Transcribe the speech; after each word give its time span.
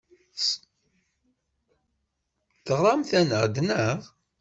Teɣramt-aneɣ-d, 2.65 3.55
naɣ? 3.67 3.99